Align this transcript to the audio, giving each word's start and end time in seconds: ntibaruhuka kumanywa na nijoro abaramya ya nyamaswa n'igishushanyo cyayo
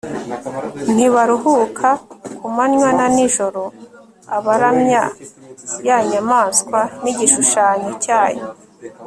ntibaruhuka 0.95 1.89
kumanywa 2.37 2.89
na 2.97 3.05
nijoro 3.15 3.63
abaramya 4.37 5.03
ya 5.87 5.97
nyamaswa 6.09 6.79
n'igishushanyo 7.03 7.91
cyayo 8.03 8.45